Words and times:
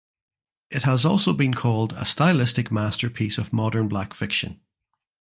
It 0.71 0.81
has 0.81 1.05
also 1.05 1.31
been 1.31 1.53
called 1.53 1.93
"a 1.93 2.05
stylistic 2.05 2.71
masterpiece 2.71 3.37
of 3.37 3.53
modern 3.53 3.87
black 3.87 4.15
fiction". 4.15 4.59